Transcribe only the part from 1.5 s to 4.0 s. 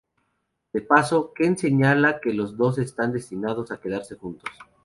señala que los dos están destinados a